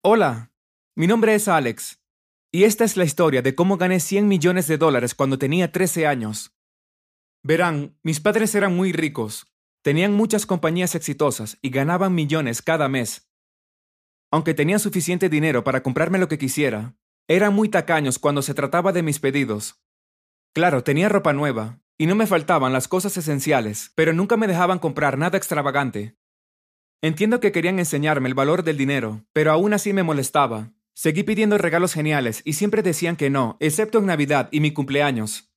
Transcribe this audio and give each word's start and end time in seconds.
Hola, 0.00 0.52
mi 0.94 1.08
nombre 1.08 1.34
es 1.34 1.48
Alex, 1.48 2.00
y 2.52 2.62
esta 2.62 2.84
es 2.84 2.96
la 2.96 3.02
historia 3.02 3.42
de 3.42 3.56
cómo 3.56 3.76
gané 3.78 3.98
100 3.98 4.28
millones 4.28 4.68
de 4.68 4.78
dólares 4.78 5.16
cuando 5.16 5.38
tenía 5.38 5.72
13 5.72 6.06
años. 6.06 6.56
Verán, 7.42 7.98
mis 8.04 8.20
padres 8.20 8.54
eran 8.54 8.76
muy 8.76 8.92
ricos, 8.92 9.52
tenían 9.82 10.14
muchas 10.14 10.46
compañías 10.46 10.94
exitosas 10.94 11.58
y 11.62 11.70
ganaban 11.70 12.14
millones 12.14 12.62
cada 12.62 12.88
mes. 12.88 13.28
Aunque 14.30 14.54
tenían 14.54 14.78
suficiente 14.78 15.28
dinero 15.28 15.64
para 15.64 15.82
comprarme 15.82 16.18
lo 16.18 16.28
que 16.28 16.38
quisiera, 16.38 16.94
eran 17.26 17.52
muy 17.52 17.68
tacaños 17.68 18.20
cuando 18.20 18.42
se 18.42 18.54
trataba 18.54 18.92
de 18.92 19.02
mis 19.02 19.18
pedidos. 19.18 19.82
Claro, 20.54 20.84
tenía 20.84 21.08
ropa 21.08 21.32
nueva, 21.32 21.80
y 21.98 22.06
no 22.06 22.14
me 22.14 22.28
faltaban 22.28 22.72
las 22.72 22.86
cosas 22.86 23.16
esenciales, 23.16 23.90
pero 23.96 24.12
nunca 24.12 24.36
me 24.36 24.46
dejaban 24.46 24.78
comprar 24.78 25.18
nada 25.18 25.36
extravagante. 25.36 26.17
Entiendo 27.00 27.38
que 27.38 27.52
querían 27.52 27.78
enseñarme 27.78 28.28
el 28.28 28.34
valor 28.34 28.64
del 28.64 28.76
dinero, 28.76 29.24
pero 29.32 29.52
aún 29.52 29.72
así 29.72 29.92
me 29.92 30.02
molestaba. 30.02 30.72
Seguí 30.94 31.22
pidiendo 31.22 31.56
regalos 31.56 31.94
geniales 31.94 32.42
y 32.44 32.54
siempre 32.54 32.82
decían 32.82 33.14
que 33.14 33.30
no, 33.30 33.56
excepto 33.60 33.98
en 33.98 34.06
Navidad 34.06 34.48
y 34.50 34.60
mi 34.60 34.72
cumpleaños. 34.72 35.48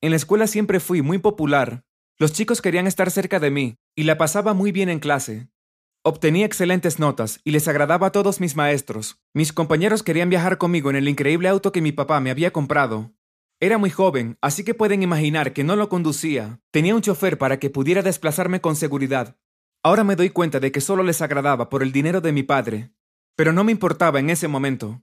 En 0.00 0.10
la 0.10 0.16
escuela 0.16 0.48
siempre 0.48 0.80
fui 0.80 1.00
muy 1.00 1.18
popular. 1.18 1.84
Los 2.18 2.32
chicos 2.32 2.60
querían 2.60 2.88
estar 2.88 3.12
cerca 3.12 3.38
de 3.38 3.52
mí 3.52 3.76
y 3.94 4.02
la 4.02 4.18
pasaba 4.18 4.52
muy 4.52 4.72
bien 4.72 4.88
en 4.88 4.98
clase. 4.98 5.48
Obtenía 6.02 6.44
excelentes 6.44 6.98
notas 6.98 7.40
y 7.44 7.52
les 7.52 7.68
agradaba 7.68 8.08
a 8.08 8.12
todos 8.12 8.40
mis 8.40 8.56
maestros. 8.56 9.22
Mis 9.32 9.52
compañeros 9.52 10.02
querían 10.02 10.28
viajar 10.28 10.58
conmigo 10.58 10.90
en 10.90 10.96
el 10.96 11.08
increíble 11.08 11.48
auto 11.48 11.70
que 11.70 11.80
mi 11.80 11.92
papá 11.92 12.18
me 12.18 12.32
había 12.32 12.52
comprado. 12.52 13.12
Era 13.60 13.78
muy 13.78 13.90
joven, 13.90 14.38
así 14.40 14.64
que 14.64 14.74
pueden 14.74 15.04
imaginar 15.04 15.52
que 15.52 15.62
no 15.62 15.76
lo 15.76 15.88
conducía. 15.88 16.60
Tenía 16.72 16.96
un 16.96 17.02
chofer 17.02 17.38
para 17.38 17.60
que 17.60 17.70
pudiera 17.70 18.02
desplazarme 18.02 18.60
con 18.60 18.74
seguridad. 18.74 19.36
Ahora 19.84 20.04
me 20.04 20.14
doy 20.14 20.30
cuenta 20.30 20.60
de 20.60 20.70
que 20.70 20.80
solo 20.80 21.02
les 21.02 21.22
agradaba 21.22 21.68
por 21.68 21.82
el 21.82 21.90
dinero 21.90 22.20
de 22.20 22.32
mi 22.32 22.44
padre, 22.44 22.92
pero 23.34 23.52
no 23.52 23.64
me 23.64 23.72
importaba 23.72 24.20
en 24.20 24.30
ese 24.30 24.46
momento. 24.46 25.02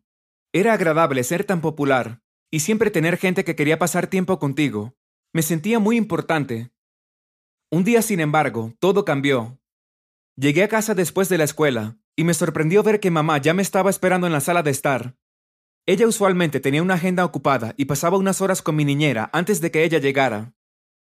Era 0.53 0.73
agradable 0.73 1.23
ser 1.23 1.43
tan 1.43 1.59
popular 1.61 2.21
y 2.49 2.61
siempre 2.61 2.89
tener 2.89 3.17
gente 3.17 3.43
que 3.43 3.55
quería 3.55 3.77
pasar 3.77 4.07
tiempo 4.07 4.39
contigo. 4.39 4.95
Me 5.33 5.41
sentía 5.41 5.79
muy 5.79 5.97
importante. 5.97 6.71
Un 7.69 7.83
día, 7.83 8.01
sin 8.01 8.19
embargo, 8.19 8.73
todo 8.79 9.05
cambió. 9.05 9.59
Llegué 10.37 10.63
a 10.63 10.69
casa 10.69 10.95
después 10.95 11.29
de 11.29 11.37
la 11.37 11.43
escuela 11.43 11.97
y 12.15 12.23
me 12.23 12.33
sorprendió 12.33 12.81
ver 12.81 12.99
que 12.99 13.11
mamá 13.11 13.37
ya 13.37 13.53
me 13.53 13.61
estaba 13.61 13.89
esperando 13.89 14.27
en 14.27 14.33
la 14.33 14.41
sala 14.41 14.63
de 14.63 14.71
estar. 14.71 15.17
Ella 15.85 16.07
usualmente 16.07 16.59
tenía 16.59 16.81
una 16.81 16.95
agenda 16.95 17.25
ocupada 17.25 17.73
y 17.77 17.85
pasaba 17.85 18.17
unas 18.17 18.41
horas 18.41 18.61
con 18.61 18.75
mi 18.75 18.85
niñera 18.85 19.29
antes 19.33 19.59
de 19.59 19.71
que 19.71 19.83
ella 19.83 19.99
llegara. 19.99 20.53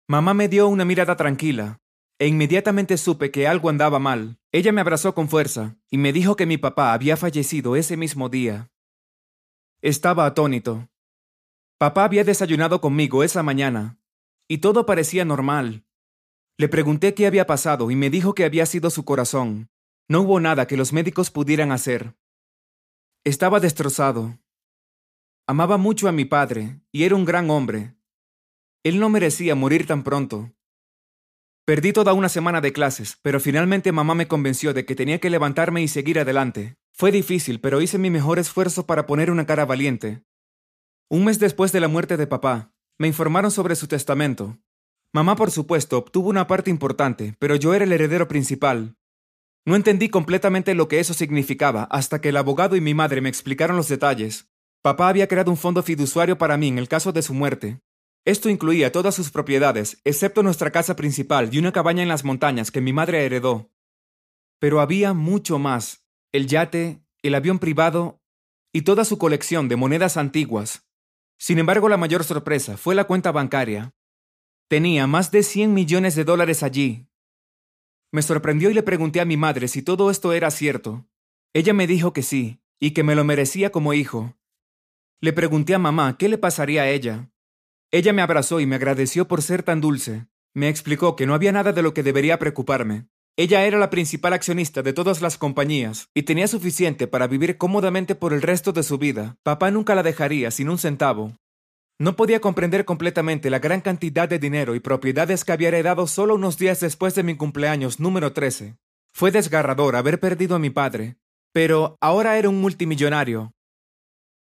Mamá 0.07 0.33
me 0.33 0.47
dio 0.47 0.67
una 0.67 0.85
mirada 0.85 1.15
tranquila, 1.15 1.80
e 2.21 2.27
inmediatamente 2.27 2.97
supe 2.97 3.31
que 3.31 3.47
algo 3.47 3.67
andaba 3.67 3.97
mal. 3.97 4.37
Ella 4.51 4.71
me 4.71 4.81
abrazó 4.81 5.15
con 5.15 5.27
fuerza 5.27 5.79
y 5.89 5.97
me 5.97 6.13
dijo 6.13 6.35
que 6.35 6.45
mi 6.45 6.59
papá 6.59 6.93
había 6.93 7.17
fallecido 7.17 7.75
ese 7.75 7.97
mismo 7.97 8.29
día. 8.29 8.71
Estaba 9.81 10.27
atónito. 10.27 10.87
Papá 11.79 12.03
había 12.03 12.23
desayunado 12.23 12.79
conmigo 12.79 13.23
esa 13.23 13.41
mañana, 13.41 13.97
y 14.47 14.59
todo 14.59 14.85
parecía 14.85 15.25
normal. 15.25 15.83
Le 16.59 16.69
pregunté 16.69 17.15
qué 17.15 17.25
había 17.25 17.47
pasado 17.47 17.89
y 17.89 17.95
me 17.95 18.11
dijo 18.11 18.35
que 18.35 18.45
había 18.45 18.67
sido 18.67 18.91
su 18.91 19.03
corazón. 19.03 19.71
No 20.07 20.21
hubo 20.21 20.39
nada 20.39 20.67
que 20.67 20.77
los 20.77 20.93
médicos 20.93 21.31
pudieran 21.31 21.71
hacer. 21.71 22.15
Estaba 23.23 23.59
destrozado. 23.59 24.37
Amaba 25.47 25.77
mucho 25.77 26.07
a 26.07 26.11
mi 26.11 26.25
padre, 26.25 26.81
y 26.91 27.03
era 27.05 27.15
un 27.15 27.25
gran 27.25 27.49
hombre. 27.49 27.95
Él 28.83 28.99
no 28.99 29.09
merecía 29.09 29.55
morir 29.55 29.87
tan 29.87 30.03
pronto. 30.03 30.53
Perdí 31.65 31.93
toda 31.93 32.13
una 32.13 32.27
semana 32.27 32.59
de 32.59 32.73
clases, 32.73 33.19
pero 33.21 33.39
finalmente 33.39 33.91
mamá 33.91 34.15
me 34.15 34.27
convenció 34.27 34.73
de 34.73 34.83
que 34.83 34.95
tenía 34.95 35.19
que 35.19 35.29
levantarme 35.29 35.83
y 35.83 35.87
seguir 35.87 36.19
adelante. 36.19 36.75
Fue 36.91 37.11
difícil, 37.11 37.59
pero 37.59 37.81
hice 37.81 37.99
mi 37.99 38.09
mejor 38.09 38.39
esfuerzo 38.39 38.87
para 38.87 39.05
poner 39.05 39.29
una 39.29 39.45
cara 39.45 39.65
valiente. 39.65 40.23
Un 41.07 41.25
mes 41.25 41.39
después 41.39 41.71
de 41.71 41.79
la 41.79 41.87
muerte 41.87 42.17
de 42.17 42.25
papá, 42.25 42.73
me 42.97 43.07
informaron 43.07 43.51
sobre 43.51 43.75
su 43.75 43.87
testamento. 43.87 44.57
Mamá, 45.13 45.35
por 45.35 45.51
supuesto, 45.51 45.99
obtuvo 45.99 46.29
una 46.29 46.47
parte 46.47 46.71
importante, 46.71 47.35
pero 47.37 47.55
yo 47.55 47.73
era 47.75 47.85
el 47.85 47.91
heredero 47.91 48.27
principal. 48.27 48.95
No 49.63 49.75
entendí 49.75 50.09
completamente 50.09 50.73
lo 50.73 50.87
que 50.87 50.99
eso 50.99 51.13
significaba 51.13 51.83
hasta 51.91 52.21
que 52.21 52.29
el 52.29 52.37
abogado 52.37 52.75
y 52.75 52.81
mi 52.81 52.95
madre 52.95 53.21
me 53.21 53.29
explicaron 53.29 53.77
los 53.77 53.87
detalles. 53.87 54.49
Papá 54.81 55.09
había 55.09 55.27
creado 55.27 55.51
un 55.51 55.57
fondo 55.57 55.83
fiduciario 55.83 56.39
para 56.39 56.57
mí 56.57 56.69
en 56.69 56.79
el 56.79 56.87
caso 56.87 57.11
de 57.11 57.21
su 57.21 57.35
muerte, 57.35 57.81
esto 58.23 58.49
incluía 58.49 58.91
todas 58.91 59.15
sus 59.15 59.31
propiedades, 59.31 59.99
excepto 60.03 60.43
nuestra 60.43 60.71
casa 60.71 60.95
principal 60.95 61.49
y 61.51 61.57
una 61.57 61.71
cabaña 61.71 62.03
en 62.03 62.09
las 62.09 62.23
montañas 62.23 62.69
que 62.69 62.81
mi 62.81 62.93
madre 62.93 63.25
heredó. 63.25 63.71
Pero 64.59 64.79
había 64.79 65.13
mucho 65.13 65.57
más. 65.57 66.05
El 66.31 66.47
yate, 66.47 67.03
el 67.23 67.35
avión 67.35 67.57
privado 67.57 68.21
y 68.71 68.83
toda 68.83 69.05
su 69.05 69.17
colección 69.17 69.67
de 69.67 69.75
monedas 69.75 70.17
antiguas. 70.17 70.87
Sin 71.37 71.57
embargo, 71.57 71.89
la 71.89 71.97
mayor 71.97 72.23
sorpresa 72.23 72.77
fue 72.77 72.93
la 72.93 73.05
cuenta 73.05 73.31
bancaria. 73.31 73.95
Tenía 74.67 75.07
más 75.07 75.31
de 75.31 75.41
100 75.41 75.73
millones 75.73 76.15
de 76.15 76.23
dólares 76.23 76.61
allí. 76.61 77.07
Me 78.11 78.21
sorprendió 78.21 78.69
y 78.69 78.73
le 78.75 78.83
pregunté 78.83 79.19
a 79.19 79.25
mi 79.25 79.35
madre 79.35 79.67
si 79.67 79.81
todo 79.81 80.11
esto 80.11 80.31
era 80.31 80.51
cierto. 80.51 81.07
Ella 81.53 81.73
me 81.73 81.87
dijo 81.87 82.13
que 82.13 82.21
sí, 82.21 82.61
y 82.79 82.91
que 82.91 83.03
me 83.03 83.15
lo 83.15 83.23
merecía 83.23 83.71
como 83.71 83.93
hijo. 83.93 84.37
Le 85.19 85.33
pregunté 85.33 85.73
a 85.73 85.79
mamá 85.79 86.17
qué 86.17 86.29
le 86.29 86.37
pasaría 86.37 86.83
a 86.83 86.89
ella, 86.89 87.30
ella 87.91 88.13
me 88.13 88.21
abrazó 88.21 88.61
y 88.61 88.65
me 88.65 88.77
agradeció 88.77 89.27
por 89.27 89.41
ser 89.41 89.63
tan 89.63 89.81
dulce. 89.81 90.25
Me 90.53 90.69
explicó 90.69 91.17
que 91.17 91.25
no 91.25 91.33
había 91.33 91.51
nada 91.51 91.73
de 91.73 91.81
lo 91.81 91.93
que 91.93 92.03
debería 92.03 92.39
preocuparme. 92.39 93.07
Ella 93.37 93.65
era 93.65 93.77
la 93.77 93.89
principal 93.89 94.31
accionista 94.31 94.81
de 94.81 94.93
todas 94.93 95.21
las 95.21 95.37
compañías 95.37 96.09
y 96.13 96.23
tenía 96.23 96.47
suficiente 96.47 97.07
para 97.07 97.27
vivir 97.27 97.57
cómodamente 97.57 98.15
por 98.15 98.33
el 98.33 98.41
resto 98.41 98.71
de 98.71 98.83
su 98.83 98.97
vida. 98.97 99.37
Papá 99.43 99.71
nunca 99.71 99.93
la 99.93 100.03
dejaría 100.03 100.51
sin 100.51 100.69
un 100.69 100.77
centavo. 100.77 101.35
No 101.99 102.15
podía 102.15 102.39
comprender 102.39 102.85
completamente 102.85 103.49
la 103.49 103.59
gran 103.59 103.81
cantidad 103.81 104.27
de 104.27 104.39
dinero 104.39 104.73
y 104.73 104.79
propiedades 104.79 105.43
que 105.43 105.51
había 105.51 105.67
heredado 105.67 106.07
solo 106.07 106.35
unos 106.35 106.57
días 106.57 106.79
después 106.79 107.13
de 107.15 107.23
mi 107.23 107.35
cumpleaños 107.35 107.99
número 107.99 108.31
13. 108.31 108.77
Fue 109.13 109.31
desgarrador 109.31 109.97
haber 109.97 110.19
perdido 110.19 110.55
a 110.55 110.59
mi 110.59 110.69
padre, 110.69 111.17
pero 111.53 111.97
ahora 111.99 112.37
era 112.37 112.49
un 112.49 112.59
multimillonario. 112.61 113.53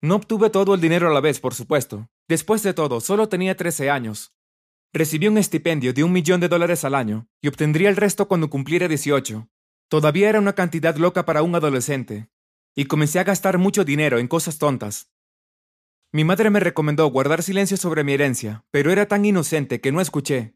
No 0.03 0.17
obtuve 0.17 0.51
todo 0.51 0.75
el 0.75 0.81
dinero 0.81 1.09
a 1.09 1.15
la 1.15 1.21
vez, 1.21 1.41
por 1.41 1.55
supuesto, 1.55 2.09
Después 2.33 2.63
de 2.63 2.73
todo, 2.73 3.03
solo 3.03 3.29
tenía 3.29 3.59
13 3.59 3.91
años. 3.91 4.35
Recibí 4.91 5.29
un 5.29 5.37
estipendio 5.37 5.93
de 5.93 6.03
un 6.03 6.13
millón 6.13 6.41
de 6.41 6.49
dólares 6.49 6.83
al 6.83 6.95
año 6.95 7.29
y 7.43 7.49
obtendría 7.49 7.91
el 7.91 7.97
resto 7.97 8.27
cuando 8.27 8.49
cumpliera 8.49 8.89
18. 8.89 9.51
Todavía 9.89 10.31
era 10.31 10.39
una 10.39 10.55
cantidad 10.55 10.97
loca 10.97 11.27
para 11.27 11.43
un 11.43 11.55
adolescente, 11.55 12.31
y 12.75 12.87
comencé 12.87 13.19
a 13.19 13.25
gastar 13.25 13.59
mucho 13.59 13.85
dinero 13.85 14.19
en 14.19 14.29
cosas 14.29 14.57
tontas. 14.57 15.13
Mi 16.11 16.25
madre 16.25 16.49
me 16.49 16.59
recomendó 16.59 17.07
guardar 17.09 17.43
silencio 17.43 17.77
sobre 17.77 18.03
mi 18.03 18.15
herencia, 18.15 18.65
pero 18.71 18.91
era 18.91 19.05
tan 19.05 19.27
inocente 19.27 19.83
que 19.83 19.93
no 19.93 20.01
escuché. 20.01 20.55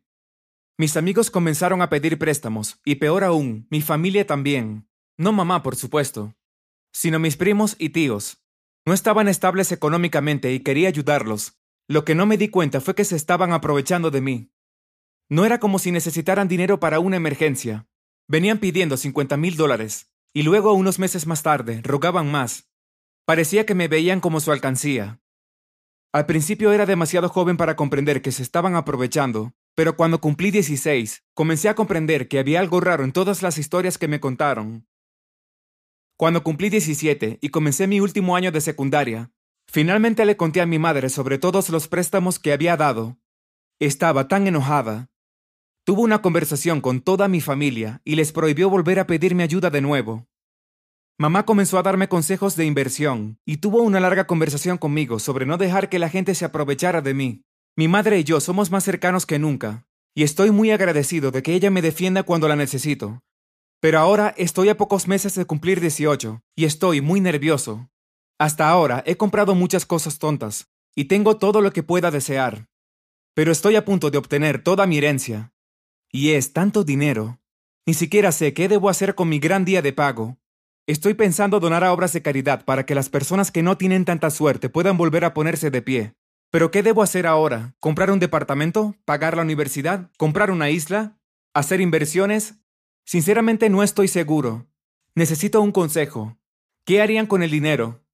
Mis 0.78 0.96
amigos 0.96 1.30
comenzaron 1.30 1.82
a 1.82 1.90
pedir 1.90 2.18
préstamos, 2.18 2.80
y 2.86 2.94
peor 2.94 3.22
aún, 3.22 3.66
mi 3.68 3.82
familia 3.82 4.26
también. 4.26 4.88
No 5.18 5.30
mamá, 5.30 5.62
por 5.62 5.76
supuesto, 5.76 6.34
sino 6.90 7.18
mis 7.18 7.36
primos 7.36 7.76
y 7.78 7.90
tíos, 7.90 8.42
no 8.86 8.94
estaban 8.94 9.28
estables 9.28 9.72
económicamente 9.72 10.54
y 10.54 10.60
quería 10.60 10.88
ayudarlos. 10.88 11.58
Lo 11.88 12.04
que 12.04 12.14
no 12.14 12.26
me 12.26 12.36
di 12.36 12.48
cuenta 12.48 12.80
fue 12.80 12.94
que 12.94 13.04
se 13.04 13.14
estaban 13.14 13.52
aprovechando 13.52 14.10
de 14.10 14.20
mí. 14.20 14.50
No 15.28 15.44
era 15.44 15.60
como 15.60 15.78
si 15.78 15.92
necesitaran 15.92 16.48
dinero 16.48 16.80
para 16.80 16.98
una 16.98 17.16
emergencia. 17.16 17.86
Venían 18.26 18.58
pidiendo 18.58 18.96
50 18.96 19.36
mil 19.36 19.56
dólares, 19.56 20.10
y 20.32 20.42
luego 20.42 20.72
unos 20.72 20.98
meses 20.98 21.26
más 21.26 21.42
tarde 21.42 21.80
rogaban 21.82 22.30
más. 22.30 22.68
Parecía 23.24 23.66
que 23.66 23.74
me 23.74 23.88
veían 23.88 24.20
como 24.20 24.40
su 24.40 24.50
alcancía. 24.50 25.20
Al 26.12 26.26
principio 26.26 26.72
era 26.72 26.86
demasiado 26.86 27.28
joven 27.28 27.56
para 27.56 27.76
comprender 27.76 28.20
que 28.20 28.32
se 28.32 28.42
estaban 28.42 28.74
aprovechando, 28.74 29.54
pero 29.76 29.96
cuando 29.96 30.20
cumplí 30.20 30.50
16, 30.50 31.24
comencé 31.34 31.68
a 31.68 31.74
comprender 31.74 32.26
que 32.26 32.38
había 32.38 32.60
algo 32.60 32.80
raro 32.80 33.04
en 33.04 33.12
todas 33.12 33.42
las 33.42 33.58
historias 33.58 33.98
que 33.98 34.08
me 34.08 34.18
contaron. 34.18 34.88
Cuando 36.16 36.42
cumplí 36.42 36.70
17 36.70 37.38
y 37.42 37.48
comencé 37.50 37.86
mi 37.86 38.00
último 38.00 38.34
año 38.34 38.50
de 38.50 38.62
secundaria, 38.62 39.30
finalmente 39.68 40.24
le 40.24 40.36
conté 40.36 40.60
a 40.60 40.66
mi 40.66 40.78
madre 40.78 41.08
sobre 41.08 41.38
todos 41.38 41.68
los 41.70 41.88
préstamos 41.88 42.38
que 42.38 42.52
había 42.52 42.76
dado. 42.76 43.18
Estaba 43.78 44.28
tan 44.28 44.46
enojada. 44.46 45.10
Tuvo 45.84 46.02
una 46.02 46.22
conversación 46.22 46.80
con 46.80 47.00
toda 47.00 47.28
mi 47.28 47.40
familia 47.40 48.00
y 48.04 48.16
les 48.16 48.32
prohibió 48.32 48.70
volver 48.70 48.98
a 48.98 49.06
pedirme 49.06 49.42
ayuda 49.42 49.70
de 49.70 49.80
nuevo. 49.80 50.26
Mamá 51.18 51.44
comenzó 51.46 51.78
a 51.78 51.82
darme 51.82 52.08
consejos 52.08 52.56
de 52.56 52.66
inversión 52.66 53.38
y 53.44 53.58
tuvo 53.58 53.82
una 53.82 54.00
larga 54.00 54.26
conversación 54.26 54.78
conmigo 54.78 55.18
sobre 55.18 55.46
no 55.46 55.56
dejar 55.56 55.88
que 55.88 55.98
la 55.98 56.10
gente 56.10 56.34
se 56.34 56.44
aprovechara 56.44 57.00
de 57.00 57.14
mí. 57.14 57.42
Mi 57.76 57.88
madre 57.88 58.18
y 58.18 58.24
yo 58.24 58.40
somos 58.40 58.70
más 58.70 58.84
cercanos 58.84 59.26
que 59.26 59.38
nunca, 59.38 59.86
y 60.14 60.22
estoy 60.22 60.50
muy 60.50 60.70
agradecido 60.70 61.30
de 61.30 61.42
que 61.42 61.54
ella 61.54 61.70
me 61.70 61.82
defienda 61.82 62.22
cuando 62.22 62.48
la 62.48 62.56
necesito, 62.56 63.22
pero 63.80 63.98
ahora 63.98 64.34
estoy 64.36 64.68
a 64.68 64.76
pocos 64.76 65.06
meses 65.06 65.34
de 65.34 65.44
cumplir 65.44 65.80
18 65.80 66.42
y 66.56 66.64
estoy 66.64 67.00
muy 67.00 67.20
nervioso. 67.20 67.88
Hasta 68.38 68.68
ahora 68.68 69.02
he 69.06 69.16
comprado 69.16 69.54
muchas 69.54 69.86
cosas 69.86 70.18
tontas 70.18 70.68
y 70.94 71.06
tengo 71.06 71.38
todo 71.38 71.60
lo 71.60 71.72
que 71.72 71.82
pueda 71.82 72.10
desear. 72.10 72.68
Pero 73.34 73.50
estoy 73.50 73.76
a 73.76 73.84
punto 73.84 74.10
de 74.10 74.18
obtener 74.18 74.62
toda 74.62 74.86
mi 74.86 74.98
herencia. 74.98 75.52
Y 76.12 76.30
es 76.30 76.52
tanto 76.52 76.84
dinero. 76.84 77.40
Ni 77.86 77.94
siquiera 77.94 78.32
sé 78.32 78.52
qué 78.52 78.68
debo 78.68 78.88
hacer 78.88 79.14
con 79.14 79.28
mi 79.28 79.38
gran 79.38 79.64
día 79.64 79.82
de 79.82 79.92
pago. 79.92 80.38
Estoy 80.86 81.14
pensando 81.14 81.60
donar 81.60 81.82
a 81.82 81.92
obras 81.92 82.12
de 82.12 82.22
caridad 82.22 82.64
para 82.64 82.86
que 82.86 82.94
las 82.94 83.08
personas 83.08 83.50
que 83.50 83.62
no 83.62 83.76
tienen 83.76 84.04
tanta 84.04 84.30
suerte 84.30 84.68
puedan 84.68 84.96
volver 84.96 85.24
a 85.24 85.34
ponerse 85.34 85.70
de 85.70 85.82
pie. 85.82 86.14
Pero 86.50 86.70
¿qué 86.70 86.82
debo 86.82 87.02
hacer 87.02 87.26
ahora? 87.26 87.74
¿Comprar 87.80 88.10
un 88.10 88.20
departamento? 88.20 88.94
¿Pagar 89.04 89.36
la 89.36 89.42
universidad? 89.42 90.10
¿Comprar 90.16 90.50
una 90.50 90.70
isla? 90.70 91.18
¿Hacer 91.54 91.80
inversiones? 91.80 92.54
Sinceramente 93.04 93.68
no 93.68 93.82
estoy 93.82 94.08
seguro. 94.08 94.66
Necesito 95.14 95.60
un 95.60 95.72
consejo. 95.72 96.38
¿Qué 96.84 97.02
harían 97.02 97.26
con 97.26 97.42
el 97.42 97.50
dinero? 97.50 98.05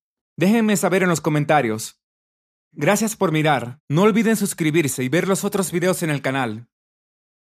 Déjenme 0.42 0.76
saber 0.76 1.04
en 1.04 1.08
los 1.08 1.20
comentarios. 1.20 2.02
Gracias 2.72 3.14
por 3.14 3.30
mirar. 3.30 3.78
No 3.88 4.02
olviden 4.02 4.34
suscribirse 4.34 5.04
y 5.04 5.08
ver 5.08 5.28
los 5.28 5.44
otros 5.44 5.70
videos 5.70 6.02
en 6.02 6.10
el 6.10 6.20
canal. 6.20 6.66